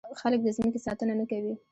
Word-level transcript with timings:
خلک 0.21 0.39
د 0.43 0.47
ځمکې 0.57 0.79
ساتنه 0.85 1.13
نه 1.19 1.25
کوي. 1.31 1.53